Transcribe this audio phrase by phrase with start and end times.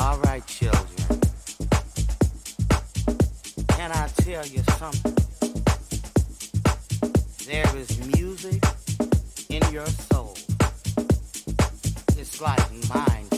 [0.00, 1.20] All right, children.
[3.70, 5.16] Can I tell you something?
[7.48, 8.62] There is music
[9.48, 10.36] in your soul.
[12.16, 12.60] It's like
[12.94, 13.37] mine.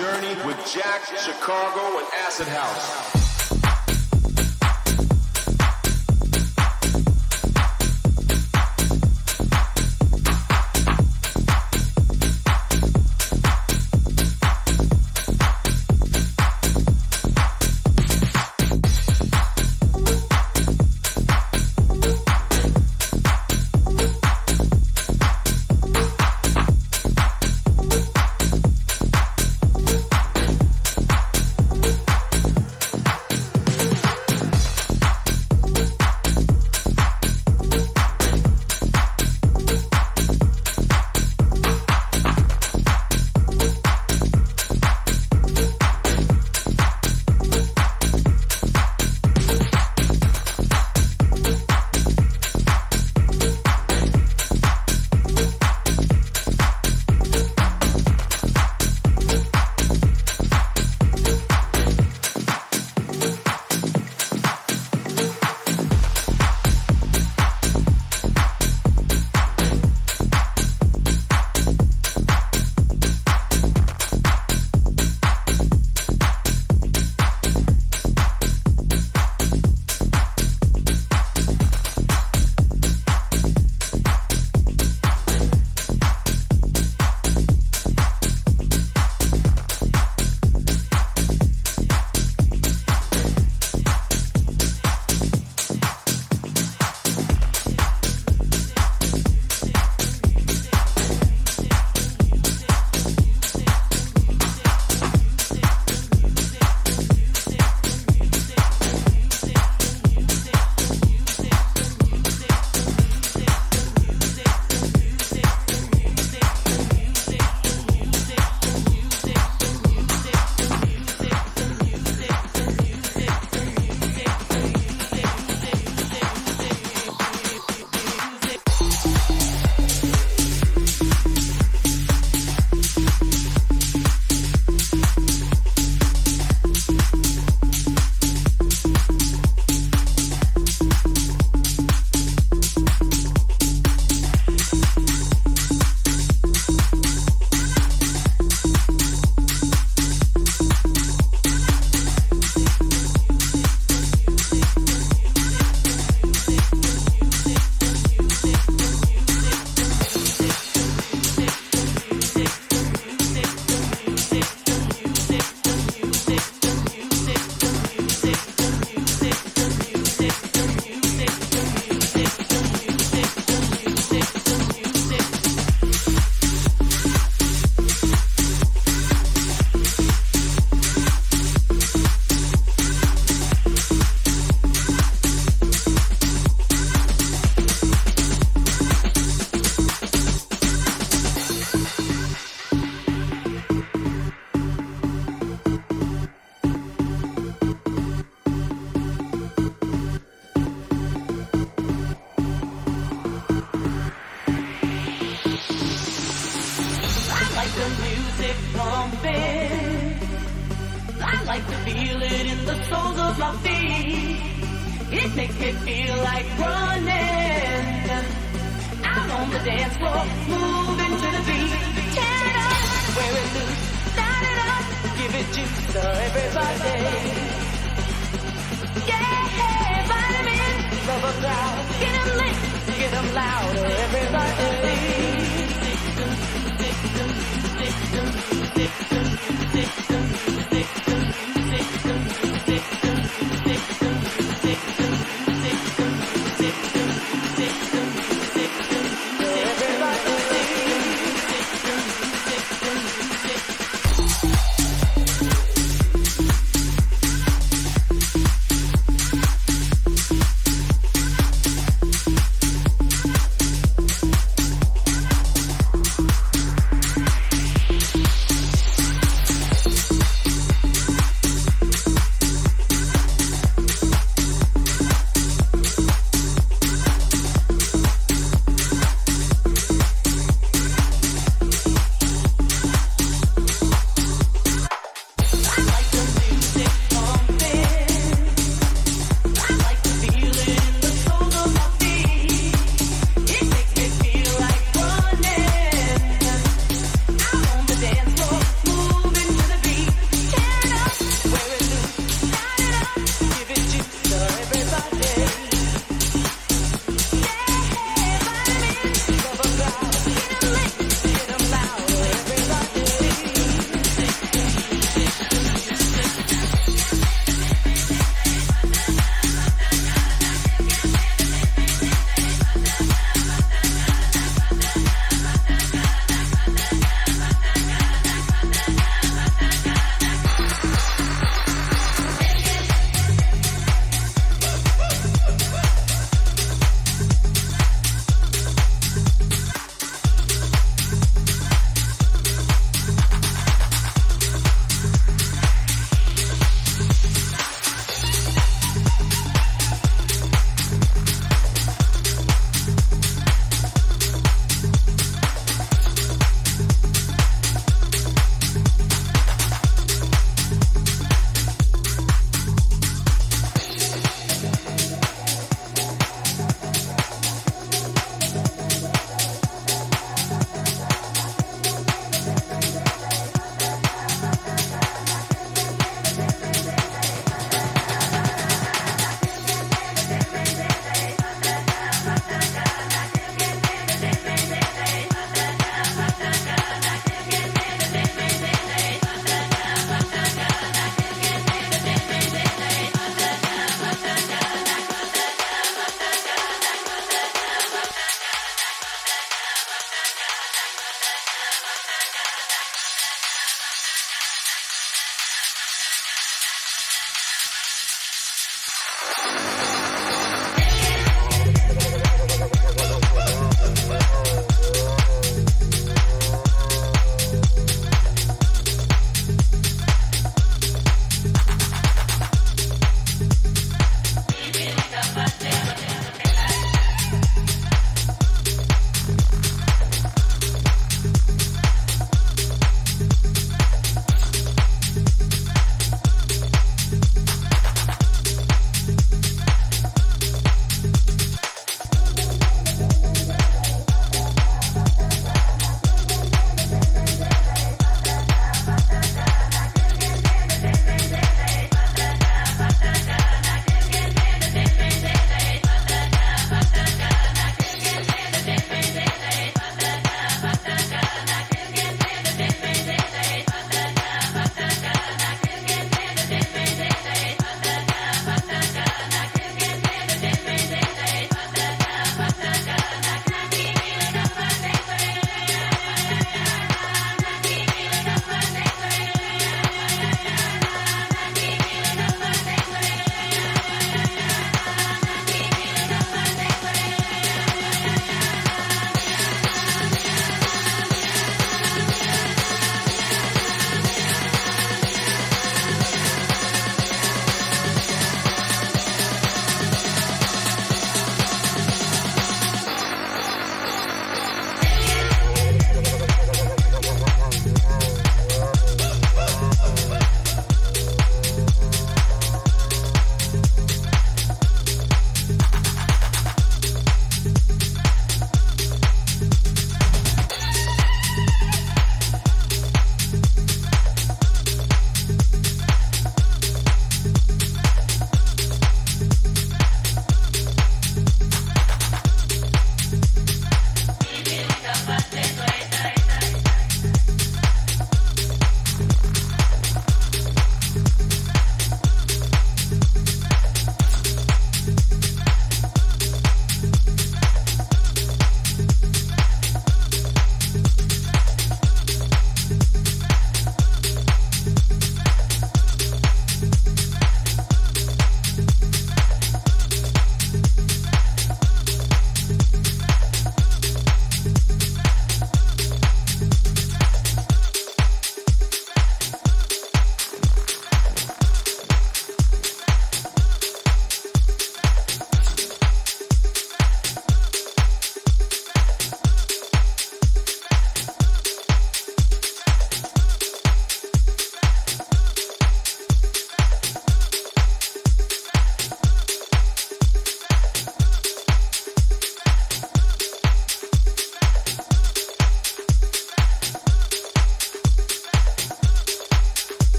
[0.00, 3.19] Journey with Jack, Chicago, and Acid House.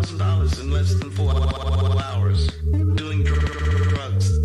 [0.00, 2.48] $1,000 in less than four hours
[2.94, 4.40] doing drugs,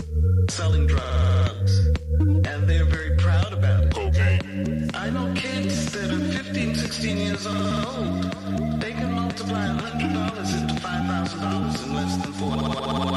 [0.50, 1.88] selling drugs,
[2.20, 3.94] and they're very proud about it.
[3.94, 4.90] Cocaine.
[4.94, 8.24] I know kids that are 15, 16 years old.
[8.82, 12.58] They can multiply $100 into $5,000 in less than four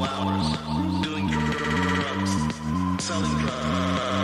[0.08, 4.17] hours doing drugs, selling drugs.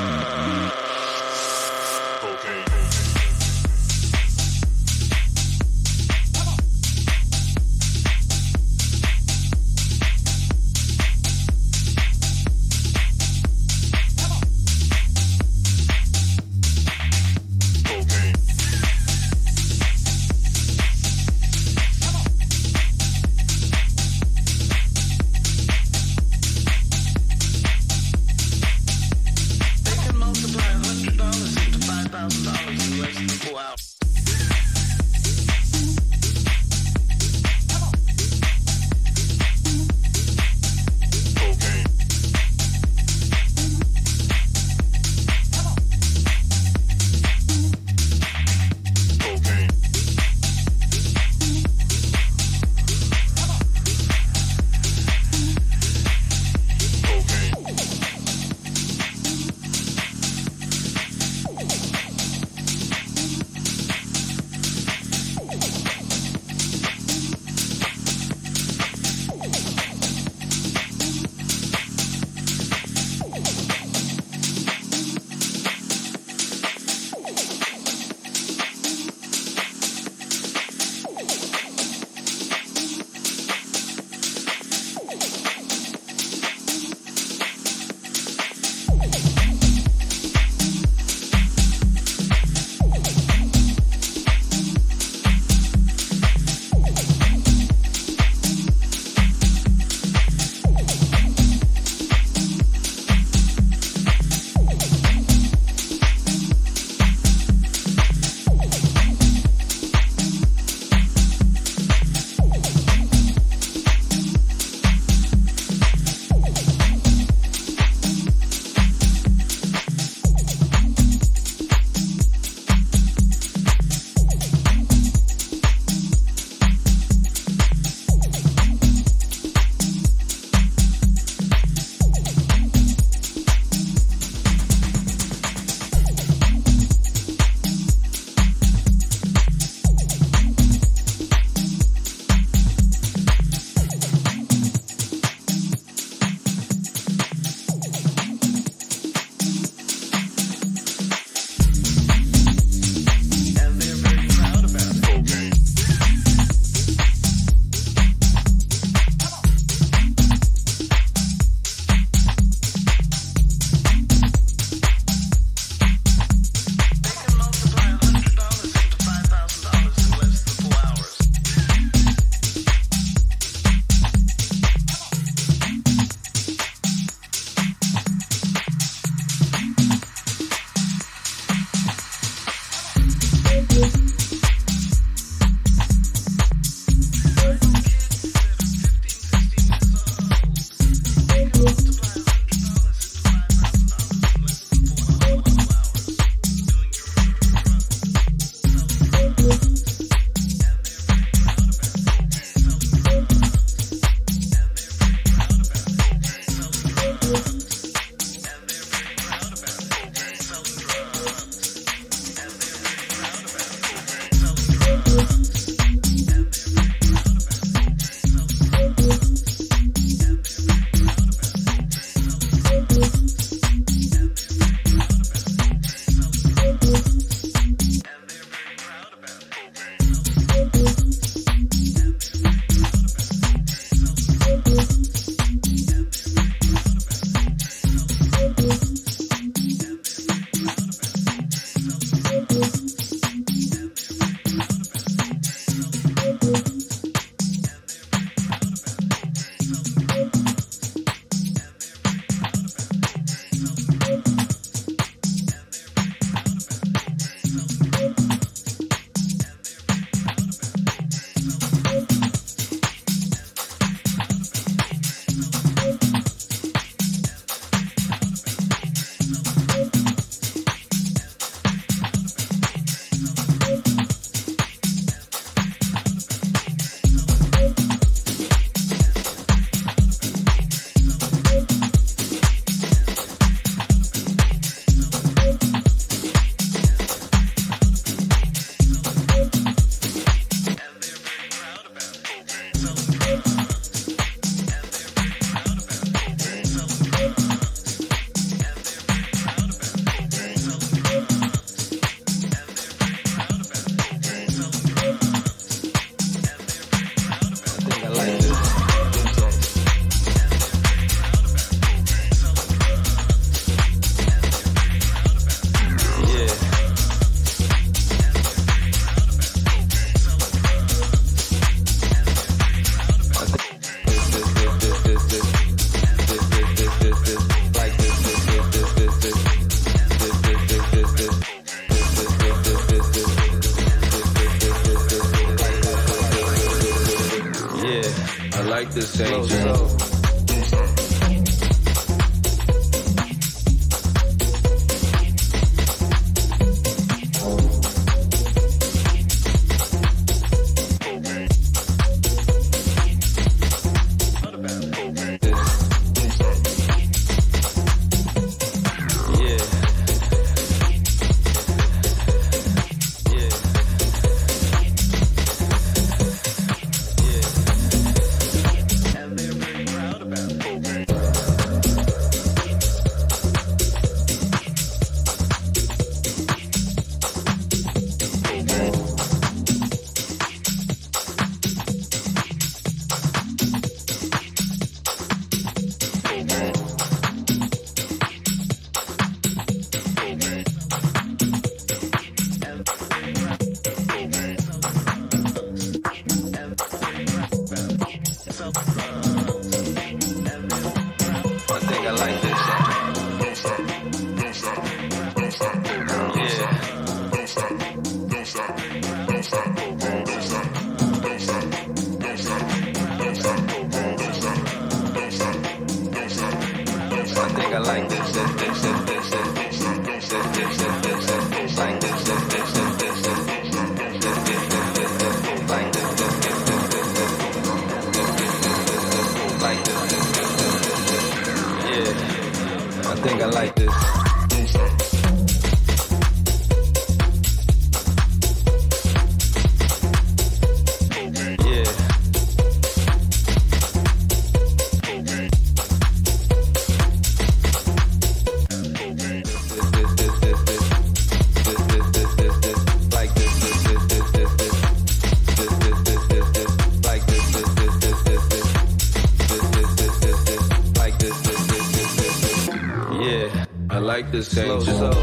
[464.55, 465.14] slow, slow.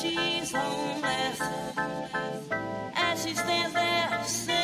[0.00, 1.40] she's homeless.
[2.94, 4.57] As she stands there,